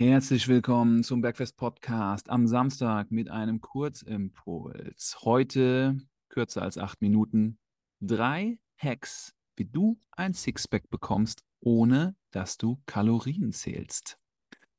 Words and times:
Herzlich 0.00 0.48
willkommen 0.48 1.04
zum 1.04 1.20
Bergfest 1.20 1.56
Podcast 1.56 2.28
am 2.30 2.48
Samstag 2.48 3.10
mit 3.10 3.30
einem 3.30 3.60
Kurzimpuls. 3.60 5.18
Heute 5.22 5.98
kürzer 6.28 6.62
als 6.62 6.78
acht 6.78 7.00
Minuten. 7.00 7.58
Drei 8.00 8.58
Hacks, 8.76 9.34
wie 9.56 9.66
du 9.66 10.00
ein 10.10 10.34
Sixpack 10.34 10.90
bekommst, 10.90 11.44
ohne 11.60 12.16
dass 12.32 12.56
du 12.56 12.82
Kalorien 12.86 13.52
zählst. 13.52 14.18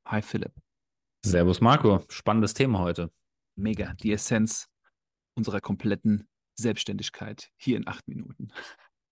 Hi 0.05 0.21
Philipp. 0.21 0.53
Servus 1.23 1.61
Marco, 1.61 2.03
spannendes 2.09 2.53
Thema 2.53 2.79
heute. 2.79 3.09
Mega, 3.55 3.93
die 3.93 4.11
Essenz 4.11 4.67
unserer 5.35 5.61
kompletten 5.61 6.27
Selbstständigkeit 6.55 7.51
hier 7.55 7.77
in 7.77 7.87
acht 7.87 8.07
Minuten. 8.07 8.49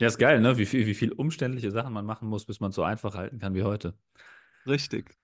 Ja, 0.01 0.07
ist 0.07 0.17
geil, 0.17 0.41
ne? 0.41 0.57
Wie 0.57 0.65
viel, 0.65 0.87
wie 0.87 0.95
viel 0.95 1.11
umständliche 1.11 1.71
Sachen 1.71 1.93
man 1.93 2.05
machen 2.05 2.27
muss, 2.27 2.45
bis 2.45 2.59
man 2.59 2.71
es 2.71 2.75
so 2.75 2.83
einfach 2.83 3.15
halten 3.15 3.39
kann 3.39 3.53
wie 3.53 3.63
heute. 3.63 3.97
Richtig. 4.65 5.15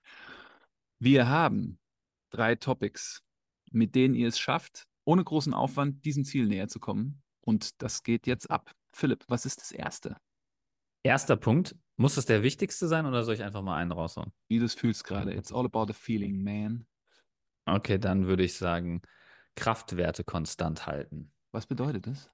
Wir 0.98 1.28
haben 1.28 1.78
drei 2.30 2.56
Topics, 2.56 3.22
mit 3.70 3.94
denen 3.94 4.14
ihr 4.14 4.28
es 4.28 4.38
schafft, 4.38 4.86
ohne 5.04 5.22
großen 5.22 5.54
Aufwand 5.54 6.04
diesem 6.04 6.24
Ziel 6.24 6.46
näher 6.46 6.68
zu 6.68 6.80
kommen. 6.80 7.22
Und 7.40 7.80
das 7.82 8.02
geht 8.02 8.26
jetzt 8.26 8.50
ab. 8.50 8.72
Philipp, 8.92 9.24
was 9.28 9.46
ist 9.46 9.60
das 9.60 9.70
Erste? 9.70 10.16
Erster 11.02 11.36
Punkt. 11.36 11.76
Muss 11.96 12.16
das 12.16 12.26
der 12.26 12.42
wichtigste 12.42 12.86
sein 12.88 13.06
oder 13.06 13.24
soll 13.24 13.34
ich 13.34 13.42
einfach 13.42 13.62
mal 13.62 13.76
einen 13.76 13.92
raushauen? 13.92 14.32
Wie 14.48 14.58
du 14.58 14.64
es 14.64 14.74
fühlst 14.74 15.04
gerade. 15.04 15.32
It's 15.34 15.52
all 15.52 15.64
about 15.64 15.86
the 15.86 15.92
feeling, 15.92 16.42
man. 16.42 16.86
Okay, 17.64 17.98
dann 17.98 18.26
würde 18.26 18.44
ich 18.44 18.54
sagen, 18.54 19.02
Kraftwerte 19.54 20.24
konstant 20.24 20.86
halten. 20.86 21.32
Was 21.52 21.66
bedeutet 21.66 22.06
das? 22.06 22.30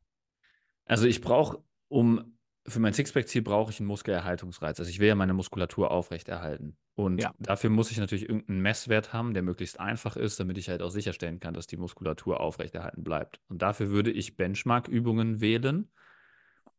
Also 0.85 1.07
ich 1.07 1.21
brauche, 1.21 1.63
um 1.89 2.39
für 2.67 2.81
mein 2.81 2.95
Sixpack-Ziel 2.95 3.43
brauche 3.43 3.71
ich 3.71 3.81
einen 3.81 3.89
Muskelerhaltungsreiz. 3.89 4.79
Also 4.79 4.91
ich 4.91 4.99
will 4.99 5.09
ja 5.09 5.15
meine 5.15 5.35
Muskulatur 5.35 5.91
aufrechterhalten. 5.91 6.77
Und 6.95 7.23
Ja. 7.23 7.35
dafür 7.39 7.71
muss 7.71 7.91
ich 7.91 7.99
natürlich 7.99 8.29
irgendeinen 8.29 8.61
Messwert 8.61 9.13
haben, 9.13 9.35
der 9.35 9.43
möglichst 9.43 9.79
einfach 9.81 10.17
ist, 10.17 10.41
damit 10.41 10.57
ich 10.57 10.69
halt 10.69 10.81
auch 10.81 10.91
sicherstellen 10.91 11.41
kann, 11.41 11.55
dass 11.55 11.67
die 11.67 11.77
Muskulatur 11.77 12.41
aufrechterhalten 12.41 13.05
bleibt. 13.05 13.41
Und 13.49 13.61
dafür 13.61 13.91
würde 13.91 14.11
ich 14.11 14.37
Benchmark-Übungen 14.37 15.41
wählen. 15.41 15.91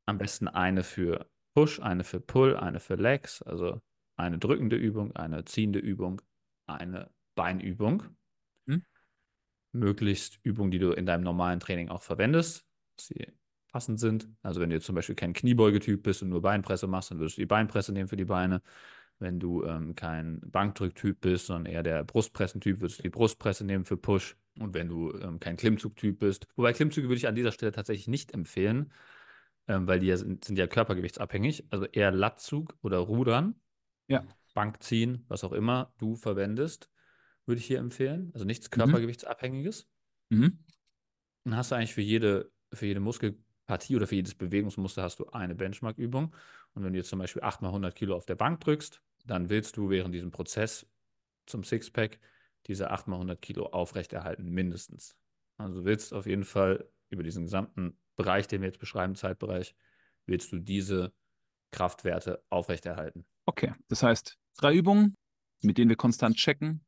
Am 0.06 0.18
besten 0.18 0.48
eine 0.48 0.84
für 0.84 1.30
Push, 1.54 1.80
eine 1.80 2.04
für 2.04 2.20
Pull, 2.20 2.56
eine 2.56 2.80
für 2.80 2.96
Legs, 2.96 3.42
also 3.42 3.82
eine 4.18 4.40
drückende 4.40 4.76
Übung, 4.76 5.16
eine 5.16 5.46
ziehende 5.46 5.80
Übung, 5.80 6.22
eine 6.66 7.12
Beinübung. 7.36 8.04
Hm? 8.68 8.84
Möglichst 9.72 10.40
Übungen, 10.44 10.72
die 10.72 10.80
du 10.80 10.92
in 10.92 11.06
deinem 11.06 11.24
normalen 11.24 11.60
Training 11.60 11.90
auch 11.90 12.02
verwendest, 12.02 12.66
dass 12.96 13.08
sie 13.08 13.28
passend 13.76 14.00
sind. 14.00 14.30
Also 14.42 14.62
wenn 14.62 14.70
du 14.70 14.78
jetzt 14.78 14.86
zum 14.86 14.96
Beispiel 14.96 15.16
kein 15.16 15.34
Kniebeugetyp 15.34 16.02
bist 16.02 16.22
und 16.22 16.30
nur 16.30 16.42
Beinpresse 16.42 16.88
machst, 16.88 17.12
dann 17.12 17.20
würdest 17.20 17.36
du 17.36 17.42
die 17.42 17.46
Beinpresse 17.46 17.92
nehmen 17.92 18.08
für 18.08 18.16
die 18.16 18.24
Beine. 18.24 18.62
Wenn 19.20 19.38
du 19.38 19.66
ähm, 19.66 19.96
kein 19.96 20.40
Bankdrücktyp 20.46 21.20
bist, 21.20 21.48
sondern 21.48 21.66
eher 21.74 21.84
der 21.84 22.06
Brustpressentyp, 22.06 22.80
würdest 22.80 23.00
du 23.00 23.04
die 23.04 23.10
Brustpresse 23.10 23.66
nehmen 23.66 23.84
für 23.84 23.98
Push. 23.98 24.38
Und 24.62 24.74
wenn 24.74 24.88
du 24.88 25.12
ähm, 25.20 25.42
kein 25.42 25.58
Klimmzugtyp 25.58 26.20
bist, 26.20 26.48
wobei 26.56 26.72
Klimmzüge 26.72 27.10
würde 27.10 27.18
ich 27.18 27.28
an 27.28 27.36
dieser 27.36 27.52
Stelle 27.52 27.74
tatsächlich 27.74 28.08
nicht 28.08 28.34
empfehlen, 28.34 28.94
ähm, 29.68 29.88
weil 29.88 30.00
die 30.00 30.08
ja 30.08 30.16
sind, 30.16 30.46
sind 30.46 30.58
ja 30.58 30.68
körpergewichtsabhängig. 30.68 31.66
Also 31.70 31.84
eher 31.86 32.12
Latzug 32.12 32.78
oder 32.82 33.00
Rudern, 33.00 33.56
Ja. 34.08 34.24
Bankziehen, 34.54 35.26
was 35.28 35.44
auch 35.44 35.52
immer 35.52 35.94
du 35.98 36.16
verwendest, 36.16 36.90
würde 37.46 37.60
ich 37.60 37.66
hier 37.66 37.80
empfehlen. 37.80 38.32
Also 38.34 38.46
nichts 38.46 38.68
Mhm. 38.68 38.78
körpergewichtsabhängiges. 38.78 39.90
Mhm. 40.30 40.60
Dann 41.44 41.58
hast 41.58 41.72
du 41.72 41.76
eigentlich 41.76 41.94
für 41.94 42.02
jede, 42.02 42.54
für 42.74 42.86
jede 42.86 43.02
Muskelpartie 43.66 43.96
oder 43.96 44.08
für 44.08 44.16
jedes 44.16 44.36
Bewegungsmuster 44.36 45.04
hast 45.04 45.20
du 45.20 45.28
eine 45.28 45.56
Benchmark-Übung. 45.56 46.34
Und 46.74 46.84
wenn 46.84 46.94
du 46.94 47.00
jetzt 47.00 47.10
zum 47.10 47.20
Beispiel 47.20 47.42
8 47.42 47.62
mal 47.62 47.70
100 47.70 47.96
Kilo 47.96 48.16
auf 48.16 48.26
der 48.26 48.36
Bank 48.36 48.60
drückst, 48.62 49.02
dann 49.26 49.50
willst 49.50 49.78
du 49.78 49.90
während 49.90 50.14
diesem 50.14 50.32
Prozess 50.32 50.88
zum 51.46 51.64
Sixpack 51.64 52.20
diese 52.68 52.92
8 52.92 53.08
mal 53.08 53.16
100 53.16 53.42
Kilo 53.42 53.68
aufrechterhalten, 53.68 54.50
mindestens. 54.50 55.16
Also 55.58 55.80
du 55.80 55.86
willst 55.86 56.14
auf 56.14 56.26
jeden 56.26 56.44
Fall 56.44 56.88
über 57.10 57.24
diesen 57.24 57.44
gesamten 57.44 57.98
Bereich, 58.16 58.48
den 58.48 58.62
wir 58.62 58.68
jetzt 58.68 58.80
beschreiben, 58.80 59.16
Zeitbereich, 59.16 59.76
willst 60.26 60.52
du 60.52 60.60
diese 60.60 61.14
Kraftwerte 61.72 62.44
aufrechterhalten. 62.50 63.26
Okay, 63.46 63.74
das 63.88 64.04
heißt, 64.04 64.38
drei 64.58 64.74
Übungen, 64.74 65.16
mit 65.62 65.78
denen 65.78 65.90
wir 65.90 65.98
konstant 65.98 66.36
checken, 66.36 66.86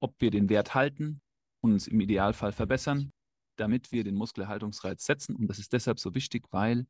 ob 0.00 0.20
wir 0.20 0.30
den 0.30 0.48
Wert 0.48 0.74
halten 0.74 1.20
und 1.60 1.72
uns 1.72 1.88
im 1.88 2.00
Idealfall 2.00 2.52
verbessern, 2.52 3.12
damit 3.58 3.92
wir 3.92 4.04
den 4.04 4.14
Muskelerhaltungsreiz 4.14 5.04
setzen. 5.04 5.36
Und 5.36 5.48
das 5.48 5.58
ist 5.58 5.72
deshalb 5.72 5.98
so 5.98 6.14
wichtig, 6.14 6.44
weil 6.50 6.86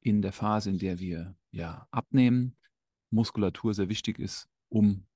in 0.00 0.22
der 0.22 0.32
Phase, 0.32 0.70
in 0.70 0.78
der 0.78 0.98
wir 0.98 1.36
ja 1.50 1.86
abnehmen, 1.90 2.56
Muskulatur 3.10 3.74
sehr 3.74 3.88
wichtig 3.88 4.18
ist, 4.18 4.48
um 4.68 5.06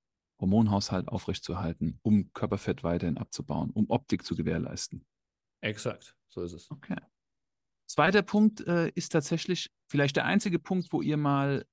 Hormonhaushalt 0.40 1.08
aufrechtzuerhalten, 1.08 1.98
um 2.02 2.32
Körperfett 2.32 2.82
weiterhin 2.82 3.16
abzubauen, 3.16 3.70
um 3.70 3.88
Optik 3.90 4.24
zu 4.24 4.34
gewährleisten. 4.34 5.06
Exakt, 5.60 6.16
so 6.28 6.42
ist 6.42 6.52
es. 6.52 6.70
Okay. 6.70 6.96
Zweiter 7.86 8.22
Punkt 8.22 8.66
äh, 8.66 8.90
ist 8.94 9.10
tatsächlich 9.10 9.70
vielleicht 9.88 10.16
der 10.16 10.24
einzige 10.24 10.58
Punkt, 10.58 10.92
wo 10.92 11.02
ihr 11.02 11.16
mal 11.16 11.64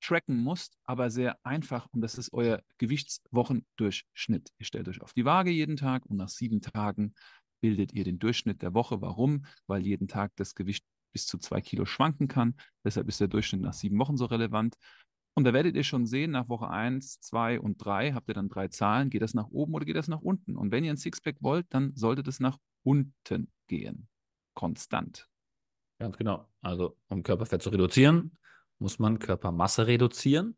tracken 0.00 0.38
musst, 0.38 0.76
aber 0.84 1.10
sehr 1.10 1.38
einfach 1.44 1.86
und 1.92 2.00
das 2.00 2.18
ist 2.18 2.32
euer 2.32 2.62
Gewichtswochendurchschnitt. 2.78 4.50
Ihr 4.58 4.66
stellt 4.66 4.88
euch 4.88 5.00
auf 5.02 5.12
die 5.12 5.24
Waage 5.24 5.50
jeden 5.50 5.76
Tag 5.76 6.06
und 6.06 6.16
nach 6.16 6.28
sieben 6.28 6.60
Tagen 6.60 7.14
bildet 7.60 7.92
ihr 7.92 8.04
den 8.04 8.18
Durchschnitt 8.18 8.62
der 8.62 8.74
Woche. 8.74 9.00
Warum? 9.00 9.44
Weil 9.66 9.86
jeden 9.86 10.08
Tag 10.08 10.32
das 10.36 10.54
Gewicht 10.54 10.84
bis 11.12 11.26
zu 11.26 11.38
zwei 11.38 11.60
Kilo 11.60 11.84
schwanken 11.84 12.28
kann. 12.28 12.54
Deshalb 12.84 13.08
ist 13.08 13.20
der 13.20 13.28
Durchschnitt 13.28 13.62
nach 13.62 13.72
sieben 13.72 13.98
Wochen 13.98 14.16
so 14.16 14.26
relevant. 14.26 14.76
Und 15.34 15.44
da 15.44 15.52
werdet 15.52 15.76
ihr 15.76 15.84
schon 15.84 16.06
sehen, 16.06 16.30
nach 16.30 16.48
Woche 16.48 16.70
1, 16.70 17.20
2 17.20 17.60
und 17.60 17.76
3 17.76 18.12
habt 18.12 18.28
ihr 18.28 18.34
dann 18.34 18.48
drei 18.48 18.68
Zahlen. 18.68 19.10
Geht 19.10 19.20
das 19.20 19.34
nach 19.34 19.48
oben 19.48 19.74
oder 19.74 19.84
geht 19.84 19.96
das 19.96 20.08
nach 20.08 20.22
unten? 20.22 20.56
Und 20.56 20.72
wenn 20.72 20.82
ihr 20.82 20.90
ein 20.90 20.96
Sixpack 20.96 21.36
wollt, 21.40 21.66
dann 21.70 21.94
sollte 21.94 22.22
das 22.22 22.40
nach 22.40 22.58
unten 22.82 23.50
gehen. 23.66 24.08
Konstant. 24.54 25.28
Ganz 25.98 26.16
genau. 26.16 26.48
Also, 26.62 26.96
um 27.08 27.22
Körperfett 27.22 27.62
zu 27.62 27.70
reduzieren, 27.70 28.38
muss 28.78 28.98
man 28.98 29.18
Körpermasse 29.18 29.86
reduzieren. 29.86 30.56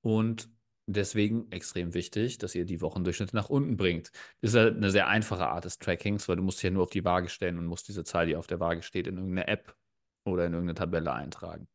Und 0.00 0.50
deswegen 0.86 1.50
extrem 1.50 1.94
wichtig, 1.94 2.38
dass 2.38 2.54
ihr 2.54 2.64
die 2.64 2.80
Wochendurchschnitte 2.80 3.36
nach 3.36 3.48
unten 3.48 3.76
bringt. 3.76 4.12
Das 4.40 4.54
ist 4.54 4.56
eine 4.56 4.90
sehr 4.90 5.08
einfache 5.08 5.48
Art 5.48 5.64
des 5.64 5.78
Trackings, 5.78 6.28
weil 6.28 6.36
du 6.36 6.42
musst 6.42 6.62
ja 6.62 6.70
nur 6.70 6.84
auf 6.84 6.90
die 6.90 7.04
Waage 7.04 7.28
stellen 7.28 7.58
und 7.58 7.66
musst 7.66 7.88
diese 7.88 8.04
Zahl, 8.04 8.26
die 8.26 8.36
auf 8.36 8.46
der 8.46 8.60
Waage 8.60 8.82
steht, 8.82 9.06
in 9.06 9.16
irgendeine 9.16 9.48
App 9.48 9.76
oder 10.24 10.46
in 10.46 10.52
irgendeine 10.52 10.78
Tabelle 10.78 11.12
eintragen. 11.12 11.68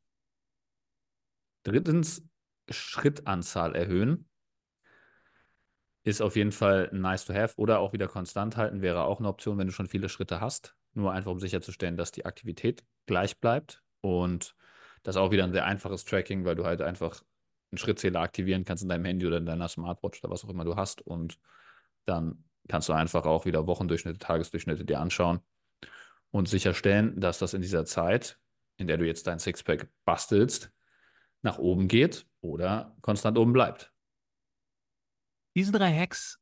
Drittens, 1.63 2.23
Schrittanzahl 2.69 3.75
erhöhen. 3.75 4.27
Ist 6.03 6.21
auf 6.21 6.35
jeden 6.35 6.51
Fall 6.51 6.89
nice 6.93 7.25
to 7.25 7.33
have 7.33 7.57
oder 7.57 7.79
auch 7.79 7.93
wieder 7.93 8.07
konstant 8.07 8.57
halten 8.57 8.81
wäre 8.81 9.03
auch 9.03 9.19
eine 9.19 9.27
Option, 9.27 9.59
wenn 9.59 9.67
du 9.67 9.73
schon 9.73 9.87
viele 9.87 10.09
Schritte 10.09 10.41
hast. 10.41 10.75
Nur 10.93 11.13
einfach, 11.13 11.31
um 11.31 11.39
sicherzustellen, 11.39 11.95
dass 11.95 12.11
die 12.11 12.25
Aktivität 12.25 12.83
gleich 13.05 13.39
bleibt. 13.39 13.83
Und 14.01 14.55
das 15.03 15.15
ist 15.15 15.21
auch 15.21 15.31
wieder 15.31 15.43
ein 15.43 15.53
sehr 15.53 15.65
einfaches 15.65 16.03
Tracking, 16.03 16.43
weil 16.43 16.55
du 16.55 16.65
halt 16.65 16.81
einfach 16.81 17.23
einen 17.71 17.77
Schrittzähler 17.77 18.19
aktivieren 18.19 18.65
kannst 18.65 18.83
in 18.83 18.89
deinem 18.89 19.05
Handy 19.05 19.25
oder 19.25 19.37
in 19.37 19.45
deiner 19.45 19.67
Smartwatch 19.67 20.23
oder 20.23 20.31
was 20.31 20.43
auch 20.43 20.49
immer 20.49 20.65
du 20.65 20.75
hast. 20.75 21.01
Und 21.01 21.39
dann 22.05 22.43
kannst 22.67 22.89
du 22.89 22.93
einfach 22.93 23.25
auch 23.25 23.45
wieder 23.45 23.67
Wochendurchschnitte, 23.67 24.19
Tagesdurchschnitte 24.19 24.85
dir 24.85 24.99
anschauen 24.99 25.39
und 26.31 26.47
sicherstellen, 26.47 27.19
dass 27.19 27.39
das 27.39 27.53
in 27.53 27.61
dieser 27.61 27.85
Zeit, 27.85 28.39
in 28.77 28.87
der 28.87 28.97
du 28.97 29.05
jetzt 29.05 29.27
dein 29.27 29.39
Sixpack 29.39 29.89
bastelst, 30.05 30.71
nach 31.41 31.57
oben 31.57 31.87
geht 31.87 32.25
oder 32.41 32.95
konstant 33.01 33.37
oben 33.37 33.53
bleibt. 33.53 33.91
Diese 35.55 35.71
drei 35.71 35.93
Hacks 35.93 36.39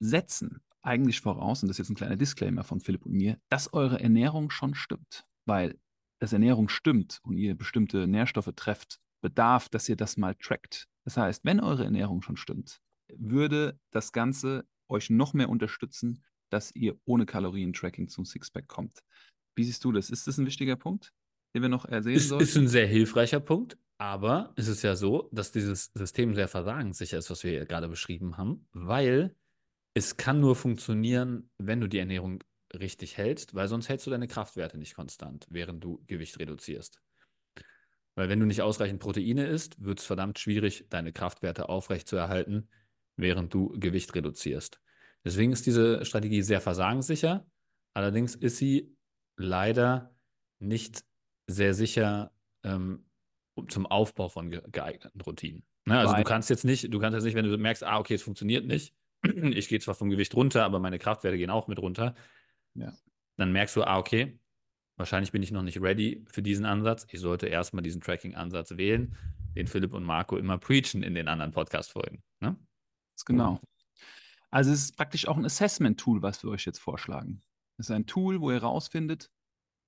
setzen 0.00 0.62
eigentlich 0.82 1.20
voraus, 1.20 1.62
und 1.62 1.68
das 1.68 1.76
ist 1.76 1.86
jetzt 1.86 1.90
ein 1.90 1.96
kleiner 1.96 2.16
Disclaimer 2.16 2.64
von 2.64 2.80
Philipp 2.80 3.06
und 3.06 3.12
mir, 3.12 3.38
dass 3.48 3.72
eure 3.72 4.00
Ernährung 4.00 4.50
schon 4.50 4.74
stimmt. 4.74 5.24
Weil 5.44 5.78
dass 6.18 6.32
Ernährung 6.32 6.68
stimmt 6.68 7.18
und 7.24 7.36
ihr 7.36 7.56
bestimmte 7.56 8.06
Nährstoffe 8.06 8.52
trefft, 8.54 9.00
bedarf, 9.22 9.68
dass 9.70 9.88
ihr 9.88 9.96
das 9.96 10.18
mal 10.18 10.34
trackt. 10.34 10.88
Das 11.04 11.16
heißt, 11.16 11.44
wenn 11.44 11.60
eure 11.60 11.84
Ernährung 11.84 12.20
schon 12.22 12.36
stimmt, 12.36 12.80
würde 13.14 13.78
das 13.90 14.12
Ganze 14.12 14.66
euch 14.88 15.08
noch 15.08 15.32
mehr 15.32 15.48
unterstützen, 15.48 16.22
dass 16.50 16.74
ihr 16.74 16.98
ohne 17.06 17.24
Kalorien-Tracking 17.24 18.08
zum 18.08 18.26
Sixpack 18.26 18.68
kommt. 18.68 19.00
Wie 19.54 19.64
siehst 19.64 19.84
du 19.84 19.92
das? 19.92 20.10
Ist 20.10 20.26
das 20.26 20.36
ein 20.38 20.46
wichtiger 20.46 20.76
Punkt, 20.76 21.12
den 21.54 21.62
wir 21.62 21.68
noch 21.68 21.86
ersehen 21.86 22.14
Ist, 22.14 22.28
sollten? 22.28 22.44
ist 22.44 22.56
ein 22.56 22.68
sehr 22.68 22.86
hilfreicher 22.86 23.40
Punkt, 23.40 23.78
aber 23.98 24.52
es 24.56 24.68
ist 24.68 24.82
ja 24.82 24.96
so, 24.96 25.28
dass 25.32 25.52
dieses 25.52 25.90
System 25.94 26.34
sehr 26.34 26.48
versagenssicher 26.48 27.18
ist, 27.18 27.30
was 27.30 27.42
wir 27.44 27.52
hier 27.52 27.66
gerade 27.66 27.88
beschrieben 27.88 28.36
haben, 28.36 28.66
weil 28.72 29.34
es 29.94 30.16
kann 30.16 30.40
nur 30.40 30.56
funktionieren, 30.56 31.50
wenn 31.58 31.80
du 31.80 31.88
die 31.88 31.98
Ernährung 31.98 32.42
richtig 32.74 33.16
hältst, 33.18 33.54
weil 33.54 33.68
sonst 33.68 33.88
hältst 33.88 34.06
du 34.06 34.10
deine 34.10 34.28
Kraftwerte 34.28 34.78
nicht 34.78 34.94
konstant, 34.94 35.46
während 35.50 35.84
du 35.84 36.02
Gewicht 36.06 36.38
reduzierst. 36.38 37.00
Weil 38.14 38.28
wenn 38.28 38.40
du 38.40 38.46
nicht 38.46 38.62
ausreichend 38.62 39.00
Proteine 39.00 39.46
isst, 39.46 39.82
wird 39.82 40.00
es 40.00 40.04
verdammt 40.04 40.38
schwierig, 40.38 40.86
deine 40.90 41.12
Kraftwerte 41.12 41.68
aufrechtzuerhalten, 41.68 42.68
während 43.16 43.54
du 43.54 43.70
Gewicht 43.78 44.14
reduzierst. 44.14 44.80
Deswegen 45.24 45.52
ist 45.52 45.66
diese 45.66 46.04
Strategie 46.04 46.42
sehr 46.42 46.60
versagenssicher. 46.60 47.46
Allerdings 47.94 48.34
ist 48.34 48.58
sie 48.58 48.94
leider 49.36 50.14
nicht 50.58 51.04
sehr 51.46 51.74
sicher 51.74 52.32
ähm, 52.64 53.06
zum 53.68 53.86
Aufbau 53.86 54.28
von 54.28 54.50
ge 54.50 54.62
geeigneten 54.70 55.20
Routinen. 55.20 55.64
Ne, 55.84 55.98
also 55.98 56.12
Weil- 56.12 56.22
du 56.22 56.28
kannst 56.28 56.50
jetzt 56.50 56.64
nicht, 56.64 56.92
du 56.92 56.98
kannst 56.98 57.14
jetzt 57.14 57.24
nicht, 57.24 57.34
wenn 57.34 57.44
du 57.44 57.56
merkst, 57.56 57.84
ah, 57.84 57.98
okay, 57.98 58.14
es 58.14 58.22
funktioniert 58.22 58.66
nicht, 58.66 58.94
ich 59.22 59.68
gehe 59.68 59.80
zwar 59.80 59.94
vom 59.94 60.10
Gewicht 60.10 60.34
runter, 60.34 60.64
aber 60.64 60.78
meine 60.78 60.98
Kraftwerte 60.98 61.36
gehen 61.36 61.50
auch 61.50 61.68
mit 61.68 61.78
runter. 61.78 62.14
Ja. 62.74 62.92
Dann 63.36 63.52
merkst 63.52 63.76
du, 63.76 63.82
ah, 63.82 63.98
okay, 63.98 64.38
wahrscheinlich 65.02 65.32
bin 65.32 65.42
ich 65.42 65.50
noch 65.50 65.64
nicht 65.64 65.82
ready 65.82 66.24
für 66.28 66.42
diesen 66.42 66.64
Ansatz. 66.64 67.08
Ich 67.10 67.18
sollte 67.18 67.48
erstmal 67.48 67.82
diesen 67.82 68.00
Tracking-Ansatz 68.00 68.76
wählen, 68.76 69.16
den 69.56 69.66
Philipp 69.66 69.94
und 69.94 70.04
Marco 70.04 70.36
immer 70.36 70.58
preachen 70.58 71.02
in 71.02 71.14
den 71.14 71.26
anderen 71.26 71.50
Podcast-Folgen. 71.50 72.22
Ne? 72.38 72.56
Genau. 73.26 73.60
Also 74.52 74.70
es 74.70 74.84
ist 74.84 74.96
praktisch 74.96 75.26
auch 75.26 75.36
ein 75.36 75.44
Assessment-Tool, 75.44 76.22
was 76.22 76.44
wir 76.44 76.50
euch 76.50 76.64
jetzt 76.66 76.78
vorschlagen. 76.78 77.42
Es 77.78 77.86
ist 77.86 77.90
ein 77.90 78.06
Tool, 78.06 78.40
wo 78.40 78.52
ihr 78.52 78.60
herausfindet, 78.60 79.28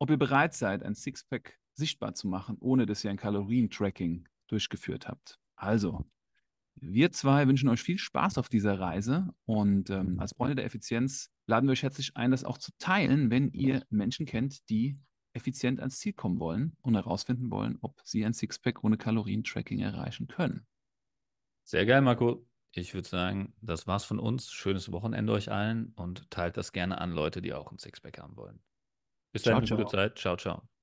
ob 0.00 0.10
ihr 0.10 0.16
bereit 0.16 0.52
seid, 0.52 0.82
ein 0.82 0.96
Sixpack 0.96 1.60
sichtbar 1.74 2.14
zu 2.14 2.26
machen, 2.26 2.56
ohne 2.58 2.84
dass 2.84 3.04
ihr 3.04 3.10
ein 3.10 3.16
Kalorientracking 3.16 4.28
durchgeführt 4.48 5.06
habt. 5.06 5.38
Also, 5.54 6.04
wir 6.76 7.12
zwei 7.12 7.46
wünschen 7.46 7.68
euch 7.68 7.82
viel 7.82 7.98
Spaß 7.98 8.38
auf 8.38 8.48
dieser 8.48 8.78
Reise 8.78 9.28
und 9.44 9.90
ähm, 9.90 10.18
als 10.20 10.34
Freunde 10.34 10.56
der 10.56 10.64
Effizienz 10.64 11.30
laden 11.46 11.66
wir 11.68 11.72
euch 11.72 11.82
herzlich 11.82 12.16
ein, 12.16 12.30
das 12.30 12.44
auch 12.44 12.58
zu 12.58 12.72
teilen, 12.78 13.30
wenn 13.30 13.50
ihr 13.52 13.84
Menschen 13.90 14.26
kennt, 14.26 14.68
die 14.68 14.98
effizient 15.34 15.80
ans 15.80 15.98
Ziel 15.98 16.12
kommen 16.12 16.38
wollen 16.38 16.76
und 16.82 16.94
herausfinden 16.94 17.50
wollen, 17.50 17.78
ob 17.80 18.00
sie 18.04 18.24
ein 18.24 18.32
Sixpack 18.32 18.84
ohne 18.84 18.96
Kalorientracking 18.96 19.80
erreichen 19.80 20.26
können. 20.28 20.66
Sehr 21.64 21.86
geil, 21.86 22.02
Marco. 22.02 22.46
Ich 22.72 22.94
würde 22.94 23.08
sagen, 23.08 23.54
das 23.60 23.86
war's 23.86 24.04
von 24.04 24.18
uns. 24.18 24.50
Schönes 24.50 24.90
Wochenende 24.90 25.32
euch 25.32 25.50
allen 25.50 25.92
und 25.94 26.30
teilt 26.30 26.56
das 26.56 26.72
gerne 26.72 27.00
an 27.00 27.12
Leute, 27.12 27.40
die 27.40 27.52
auch 27.52 27.70
ein 27.70 27.78
Sixpack 27.78 28.18
haben 28.18 28.36
wollen. 28.36 28.60
Bis 29.32 29.42
Ciao, 29.42 29.54
dann, 29.54 29.62
gute 29.62 29.82
ciao. 29.82 29.90
Zeit. 29.90 30.18
Ciao, 30.18 30.36
ciao. 30.36 30.73